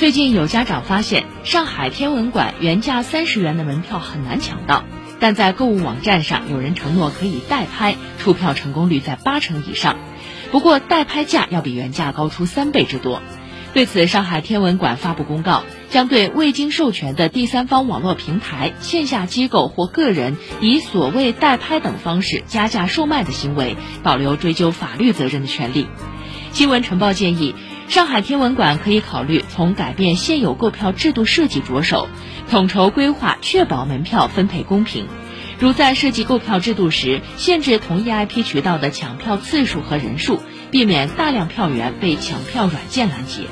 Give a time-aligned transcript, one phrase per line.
[0.00, 4.82] 最近有家长发现，上海天文馆原价三十元的门票很难抢到，
[5.20, 9.98] 但在购物网站上有人承诺可以代拍，出票成功率在八成以上。
[10.52, 13.20] 不过代拍价要比原价高出三倍之多。
[13.74, 25.88] 对此，上海天文馆发布公告，将对未经授权的第三方网络平台、线下机构或个人以所谓代拍等方式加价售卖的行为，保留追究法律责任的权利。
[26.52, 27.54] 新闻晨报建议，
[27.90, 32.08] 上海天文馆可以考虑从改变现有购票制度设计着手，
[32.48, 35.08] 统筹规划，确保门票分配公平。
[35.58, 40.40] 如在设计购票制度时，限制同一 IP 渠道的抢票次数和人数，
[40.70, 43.42] 避免大量票源被抢票软件拦截。